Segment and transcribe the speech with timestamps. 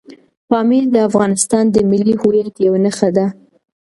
[0.49, 3.25] پامیر د افغانستان د ملي هویت یوه نښه ده.